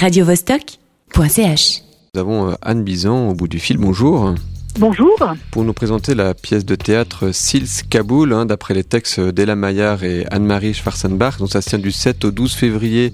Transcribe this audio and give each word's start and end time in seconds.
radiovostok.ch. 0.00 1.82
Nous 2.14 2.20
avons 2.20 2.48
euh, 2.48 2.54
Anne 2.62 2.84
Bizan 2.84 3.28
au 3.28 3.34
bout 3.34 3.48
du 3.48 3.58
fil. 3.58 3.76
Bonjour. 3.76 4.34
Bonjour. 4.78 5.18
Pour 5.50 5.62
nous 5.62 5.74
présenter 5.74 6.14
la 6.14 6.32
pièce 6.32 6.64
de 6.64 6.74
théâtre 6.74 7.32
Sils 7.32 7.82
Kaboul, 7.82 8.32
hein, 8.32 8.46
d'après 8.46 8.72
les 8.72 8.84
textes 8.84 9.20
d'Ella 9.20 9.56
Maillard 9.56 10.02
et 10.02 10.24
Anne-Marie 10.30 10.72
Schwarzenbach, 10.72 11.36
dont 11.38 11.46
ça 11.46 11.60
se 11.60 11.68
tient 11.68 11.78
du 11.78 11.92
7 11.92 12.24
au 12.24 12.30
12 12.30 12.54
février 12.54 13.12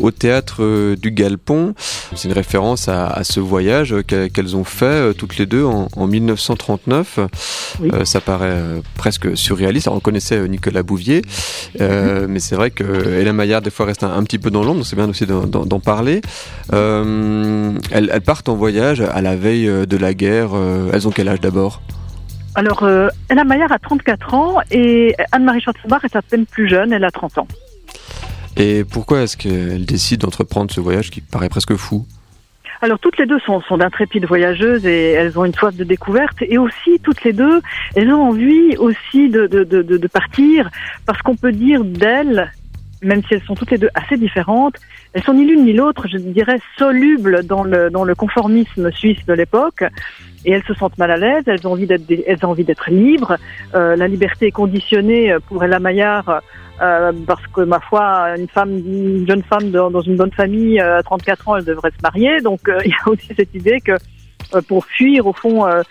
au 0.00 0.10
théâtre 0.10 0.56
euh, 0.62 0.96
du 0.96 1.10
Galpon. 1.10 1.74
C'est 2.14 2.28
une 2.28 2.34
référence 2.34 2.88
à, 2.88 3.06
à 3.06 3.24
ce 3.24 3.40
voyage 3.40 3.92
euh, 3.92 4.02
qu'e- 4.02 4.28
qu'elles 4.32 4.56
ont 4.56 4.64
fait 4.64 4.84
euh, 4.86 5.12
toutes 5.12 5.36
les 5.38 5.46
deux 5.46 5.64
en, 5.64 5.88
en 5.96 6.06
1939. 6.06 7.18
Oui. 7.80 7.90
Euh, 7.92 8.04
ça 8.04 8.20
paraît 8.20 8.56
presque 8.96 9.36
surréaliste. 9.36 9.86
Alors, 9.86 9.96
on 9.98 10.00
connaissait 10.00 10.46
Nicolas 10.48 10.82
Bouvier, 10.82 11.22
euh, 11.80 12.26
mais 12.28 12.40
c'est 12.40 12.54
vrai 12.56 12.70
que 12.70 12.82
Ella 12.84 13.32
Maillard 13.32 13.62
des 13.62 13.70
fois 13.70 13.86
reste 13.86 14.02
un, 14.04 14.12
un 14.16 14.22
petit 14.24 14.38
peu 14.38 14.50
dans 14.50 14.62
l'ombre, 14.62 14.76
donc 14.78 14.86
c'est 14.86 14.96
bien 14.96 15.08
aussi 15.08 15.26
d'en- 15.26 15.80
parler. 15.80 16.20
Euh, 16.72 17.72
elles, 17.90 18.10
elles 18.12 18.20
partent 18.20 18.48
en 18.48 18.54
voyage 18.56 19.00
à 19.00 19.20
la 19.22 19.36
veille 19.36 19.66
de 19.86 19.96
la 19.96 20.14
guerre. 20.14 20.50
Elles 20.92 21.06
ont 21.08 21.10
quel 21.10 21.28
âge 21.28 21.40
d'abord? 21.40 21.80
Alors, 22.56 22.82
euh, 22.82 23.08
Ella 23.28 23.44
Maillard 23.44 23.70
a 23.72 23.78
34 23.78 24.34
ans 24.34 24.56
et 24.70 25.14
Anne-Marie 25.32 25.60
Schwarzenbach 25.60 26.04
est 26.04 26.16
à 26.16 26.22
peine 26.22 26.46
plus 26.46 26.68
jeune, 26.68 26.92
elle 26.92 27.04
a 27.04 27.10
30 27.10 27.38
ans. 27.38 27.48
Et 28.62 28.84
pourquoi 28.84 29.22
est-ce 29.22 29.36
qu'elles 29.38 29.86
décident 29.86 30.26
d'entreprendre 30.26 30.70
ce 30.70 30.80
voyage 30.80 31.10
qui 31.10 31.22
paraît 31.22 31.48
presque 31.48 31.74
fou 31.76 32.04
Alors, 32.82 32.98
toutes 32.98 33.16
les 33.16 33.24
deux 33.24 33.38
sont, 33.40 33.62
sont 33.62 33.78
d'intrépides 33.78 34.26
voyageuses 34.26 34.84
et 34.84 35.12
elles 35.12 35.38
ont 35.38 35.46
une 35.46 35.54
soif 35.54 35.74
de 35.74 35.84
découverte. 35.84 36.36
Et 36.42 36.58
aussi, 36.58 36.98
toutes 37.02 37.24
les 37.24 37.32
deux, 37.32 37.62
elles 37.96 38.10
ont 38.12 38.24
envie 38.28 38.76
aussi 38.76 39.30
de, 39.30 39.46
de- 39.46 39.64
de 39.64 40.06
partir 40.08 40.68
parce 41.06 41.22
qu'on 41.22 41.36
peut 41.36 41.52
dire 41.52 41.82
d'elles, 41.84 42.52
même 43.02 43.22
si 43.24 43.32
elles 43.32 43.42
sont 43.44 43.54
toutes 43.54 43.70
les 43.70 43.78
deux 43.78 43.88
assez 43.94 44.18
différentes, 44.18 44.74
elles 45.12 45.22
sont 45.22 45.34
ni 45.34 45.44
l'une 45.44 45.64
ni 45.64 45.72
l'autre, 45.72 46.06
je 46.08 46.18
dirais, 46.18 46.60
solubles 46.78 47.44
dans 47.44 47.64
le, 47.64 47.90
dans 47.90 48.04
le 48.04 48.14
conformisme 48.14 48.92
suisse 48.92 49.24
de 49.26 49.32
l'époque. 49.32 49.84
Et 50.44 50.52
elles 50.52 50.64
se 50.64 50.72
sentent 50.72 50.96
mal 50.96 51.10
à 51.10 51.16
l'aise, 51.16 51.44
elles 51.46 51.66
ont 51.66 51.72
envie 51.72 51.86
d'être, 51.86 52.04
elles 52.26 52.38
ont 52.44 52.50
envie 52.50 52.64
d'être 52.64 52.90
libres. 52.90 53.36
Euh, 53.74 53.94
la 53.96 54.08
liberté 54.08 54.46
est 54.46 54.52
conditionnée 54.52 55.36
pour 55.48 55.62
Ella 55.62 55.80
Maillard 55.80 56.40
euh, 56.80 57.12
parce 57.26 57.46
que 57.48 57.60
ma 57.60 57.78
foi, 57.78 58.36
une 58.38 58.48
femme, 58.48 58.78
une 58.78 59.26
jeune 59.28 59.42
femme 59.42 59.70
dans, 59.70 60.00
une 60.00 60.16
bonne 60.16 60.32
famille 60.32 60.80
euh, 60.80 60.98
à 60.98 61.02
34 61.02 61.48
ans, 61.48 61.56
elle 61.56 61.64
devrait 61.64 61.90
se 61.90 62.02
marier. 62.02 62.40
Donc 62.40 62.68
euh, 62.68 62.78
il 62.84 62.90
y 62.90 62.94
a 63.04 63.08
aussi 63.08 63.28
cette 63.36 63.54
idée 63.54 63.80
que 63.80 63.92
pour 64.68 64.84
fuir 64.86 65.26
au 65.26 65.32
fond 65.32 65.66
euh, 65.66 65.82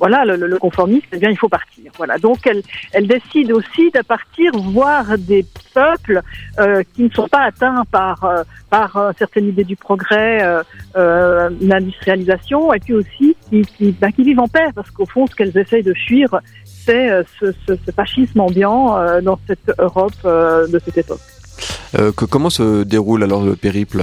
voilà 0.00 0.24
le, 0.24 0.36
le- 0.36 0.58
conformisme, 0.58 1.06
eh 1.12 1.18
bien 1.18 1.30
il 1.30 1.36
faut 1.38 1.48
partir. 1.48 1.90
Voilà. 1.96 2.18
Donc 2.18 2.38
elle, 2.46 2.62
elle 2.92 3.06
décide 3.06 3.52
aussi 3.52 3.90
de 3.92 4.02
partir 4.02 4.50
voir 4.54 5.16
des 5.18 5.46
peuples 5.72 6.20
euh, 6.58 6.82
qui 6.94 7.02
ne 7.04 7.10
sont 7.10 7.28
pas 7.28 7.42
atteints 7.44 7.84
par 7.90 8.24
euh, 8.24 8.42
par 8.70 8.96
euh, 8.96 9.12
certaines 9.18 9.48
idées 9.48 9.64
du 9.64 9.76
progrès, 9.76 10.42
euh, 10.42 10.62
euh, 10.96 11.48
l'industrialisation, 11.60 12.72
et 12.72 12.80
puis 12.80 12.94
aussi 12.94 13.36
qui, 13.48 13.62
qui, 13.62 13.92
bah, 13.92 14.10
qui 14.10 14.24
vivent 14.24 14.40
en 14.40 14.48
paix, 14.48 14.66
parce 14.74 14.90
qu'au 14.90 15.06
fond 15.06 15.26
ce 15.26 15.34
qu'elles 15.36 15.56
essayent 15.56 15.82
de 15.84 15.94
fuir, 15.94 16.28
c'est 16.64 17.10
euh, 17.10 17.22
ce, 17.38 17.52
ce, 17.66 17.74
ce 17.86 17.90
fascisme 17.92 18.40
ambiant 18.40 18.96
euh, 18.98 19.20
dans 19.20 19.38
cette 19.46 19.70
Europe 19.78 20.12
euh, 20.24 20.66
de 20.66 20.80
cette 20.84 20.98
époque. 20.98 21.20
Euh, 21.98 22.10
que- 22.12 22.24
Comment 22.24 22.50
se 22.50 22.82
déroule 22.82 23.22
alors 23.22 23.44
le 23.44 23.54
périple? 23.54 24.02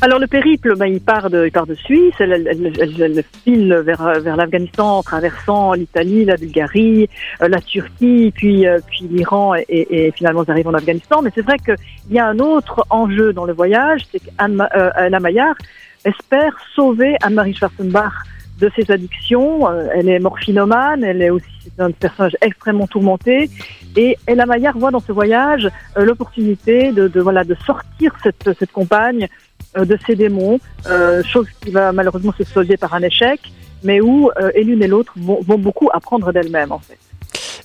Alors 0.00 0.20
le 0.20 0.28
périple, 0.28 0.76
ben, 0.76 0.86
il 0.86 1.00
part 1.00 1.28
de, 1.28 1.46
il 1.46 1.50
part 1.50 1.66
de 1.66 1.74
Suisse, 1.74 2.14
elle, 2.20 2.32
elle, 2.32 2.72
elle, 2.78 3.02
elle- 3.02 3.24
file 3.42 3.74
vers, 3.84 4.20
vers 4.20 4.36
l'Afghanistan 4.36 4.98
en 4.98 5.02
traversant 5.02 5.72
l'Italie, 5.72 6.24
la 6.24 6.36
Bulgarie, 6.36 7.08
euh, 7.42 7.48
la 7.48 7.60
Turquie, 7.60 8.32
puis, 8.32 8.68
euh, 8.68 8.78
puis 8.86 9.08
l'Iran 9.10 9.56
et, 9.56 9.64
et, 9.68 10.12
finalement 10.12 10.44
ils 10.44 10.50
arrivent 10.52 10.68
en 10.68 10.74
Afghanistan. 10.74 11.20
Mais 11.20 11.30
c'est 11.34 11.42
vrai 11.42 11.56
qu'il 11.58 11.76
y 12.14 12.18
a 12.20 12.26
un 12.28 12.38
autre 12.38 12.86
enjeu 12.90 13.32
dans 13.32 13.44
le 13.44 13.52
voyage, 13.52 14.02
c'est 14.12 14.20
qu'Anna 14.20 14.68
euh, 14.76 15.20
Maillard 15.20 15.56
espère 16.04 16.56
sauver 16.76 17.16
Anne-Marie 17.22 17.54
Schwarzenbach 17.54 18.12
de 18.60 18.70
ses 18.76 18.88
addictions. 18.92 19.68
Euh, 19.68 19.88
elle 19.94 20.08
est 20.08 20.20
morphinomane, 20.20 21.02
elle 21.02 21.22
est 21.22 21.30
aussi 21.30 21.46
un 21.78 21.90
personnage 21.90 22.36
extrêmement 22.40 22.86
tourmenté. 22.86 23.50
Et 23.96 24.16
Ella 24.28 24.46
Maillard 24.46 24.78
voit 24.78 24.92
dans 24.92 25.00
ce 25.00 25.10
voyage 25.10 25.68
l'opportunité 25.96 26.92
de, 26.92 27.08
de, 27.08 27.20
voilà, 27.20 27.42
de 27.42 27.56
sortir 27.66 28.12
cette, 28.22 28.50
cette 28.58 28.70
compagne 28.70 29.28
de 29.76 29.98
ses 30.06 30.16
démons, 30.16 30.58
euh, 30.86 31.22
chose 31.24 31.46
qui 31.60 31.70
va 31.70 31.92
malheureusement 31.92 32.32
se 32.36 32.44
solder 32.44 32.76
par 32.76 32.94
un 32.94 33.02
échec, 33.02 33.40
mais 33.84 34.00
où 34.00 34.30
euh, 34.40 34.50
et 34.54 34.64
l'une 34.64 34.82
et 34.82 34.88
l'autre 34.88 35.12
vont, 35.16 35.40
vont 35.42 35.58
beaucoup 35.58 35.88
apprendre 35.92 36.32
d'elles-mêmes 36.32 36.72
en 36.72 36.78
fait. 36.78 36.98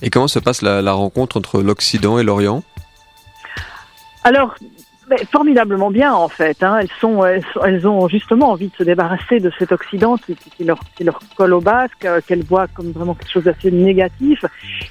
Et 0.02 0.10
comment 0.10 0.28
se 0.28 0.38
passe 0.38 0.62
la, 0.62 0.82
la 0.82 0.92
rencontre 0.92 1.36
entre 1.38 1.62
l'Occident 1.62 2.18
et 2.18 2.22
l'Orient? 2.22 2.62
Alors, 4.22 4.54
mais 5.10 5.22
formidablement 5.30 5.90
bien 5.90 6.14
en 6.14 6.28
fait. 6.28 6.62
Hein. 6.62 6.78
Elles 6.80 6.88
sont, 7.00 7.24
elles, 7.24 7.44
sont- 7.52 7.62
elles 7.62 7.86
ont 7.86 8.08
justement 8.08 8.50
envie 8.52 8.68
de 8.68 8.76
se 8.76 8.82
débarrasser 8.82 9.38
de 9.40 9.52
cet 9.58 9.70
Occident 9.72 10.16
qui, 10.16 10.64
leur, 10.64 10.80
qui 10.96 11.04
leur 11.04 11.18
colle 11.36 11.52
au 11.54 11.60
basque, 11.60 12.04
euh, 12.04 12.20
qu'elles 12.26 12.44
voient 12.44 12.66
comme 12.68 12.90
vraiment 12.92 13.14
quelque 13.14 13.30
chose 13.30 13.44
d'assez 13.44 13.70
négatif, 13.70 14.44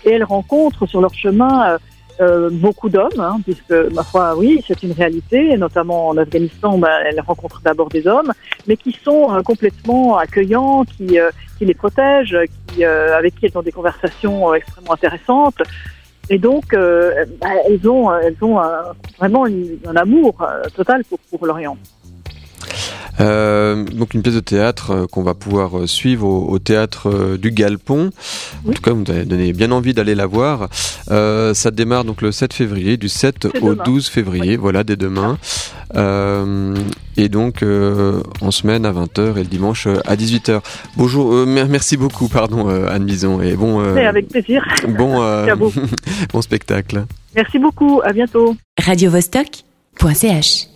et 0.05 0.11
elles 0.11 0.23
rencontrent 0.23 0.85
sur 0.85 1.01
leur 1.01 1.13
chemin 1.13 1.77
euh, 2.21 2.49
beaucoup 2.51 2.89
d'hommes, 2.89 3.19
hein, 3.19 3.37
puisque 3.43 3.71
ma 3.93 4.03
foi, 4.03 4.35
oui, 4.37 4.63
c'est 4.67 4.83
une 4.83 4.91
réalité, 4.91 5.51
et 5.51 5.57
notamment 5.57 6.09
en 6.09 6.17
Afghanistan, 6.17 6.77
ben, 6.77 6.89
elles 7.05 7.19
rencontrent 7.21 7.61
d'abord 7.61 7.89
des 7.89 8.05
hommes, 8.07 8.31
mais 8.67 8.77
qui 8.77 8.91
sont 9.03 9.33
euh, 9.33 9.41
complètement 9.41 10.17
accueillants, 10.17 10.83
qui, 10.85 11.19
euh, 11.19 11.29
qui 11.57 11.65
les 11.65 11.73
protègent, 11.73 12.37
qui, 12.67 12.85
euh, 12.85 13.17
avec 13.17 13.35
qui 13.35 13.47
elles 13.47 13.57
ont 13.57 13.63
des 13.63 13.71
conversations 13.71 14.53
extrêmement 14.53 14.93
intéressantes. 14.93 15.61
Et 16.29 16.37
donc, 16.37 16.63
bah, 16.71 17.47
elles 17.67 17.89
ont, 17.89 18.09
elles 18.15 18.37
ont 18.41 18.57
vraiment 19.19 19.45
une- 19.45 19.77
un 19.85 19.95
amour 19.97 20.33
total 20.73 21.03
pour, 21.03 21.19
pour 21.19 21.45
l'Orient. 21.45 21.77
Euh, 23.19 23.83
donc 23.85 24.13
une 24.15 24.21
pièce 24.23 24.33
de 24.35 24.39
théâtre 24.39 24.91
euh, 24.91 25.05
qu'on 25.07 25.21
va 25.23 25.33
pouvoir 25.35 25.77
euh, 25.77 25.87
suivre 25.87 26.25
au, 26.27 26.49
au 26.49 26.57
théâtre 26.59 27.09
euh, 27.09 27.37
du 27.37 27.51
Galpon. 27.51 28.09
En 28.67 28.71
tout 28.71 28.81
cas, 28.81 28.91
vous 28.91 29.03
avez 29.09 29.25
donné 29.25 29.53
bien 29.53 29.71
envie 29.71 29.93
d'aller 29.93 30.15
la 30.15 30.25
voir. 30.25 30.67
Euh, 31.11 31.53
ça 31.53 31.69
démarre 31.71 32.05
donc 32.05 32.21
le 32.23 32.31
7 32.31 32.53
février, 32.53 32.97
du 32.97 33.09
7 33.09 33.35
C'est 33.53 33.61
au 33.61 33.69
demain. 33.75 33.83
12 33.85 34.07
février, 34.07 34.57
voilà, 34.57 34.83
dès 34.83 34.95
demain. 34.95 35.37
Euh, 35.95 36.73
et 37.17 37.29
donc 37.29 37.61
euh, 37.61 38.23
en 38.41 38.49
semaine 38.49 38.83
à 38.85 38.91
20h 38.91 39.33
et 39.37 39.43
le 39.43 39.45
dimanche 39.45 39.85
à 39.85 40.15
18h. 40.15 40.61
Bonjour, 40.97 41.31
euh, 41.33 41.45
mer- 41.45 41.67
merci 41.69 41.97
beaucoup, 41.97 42.27
pardon 42.27 42.67
euh, 42.69 42.87
Anne 42.89 43.05
Bison, 43.05 43.39
et 43.41 43.55
bon, 43.55 43.79
euh, 43.79 43.95
avec 44.09 44.27
plaisir. 44.29 44.65
bon, 44.87 45.21
euh, 45.21 45.53
bon 46.33 46.41
spectacle. 46.41 47.05
Merci 47.35 47.59
beaucoup. 47.59 48.01
À 48.03 48.11
bientôt. 48.11 48.55
radiovostok.ch 48.83 50.72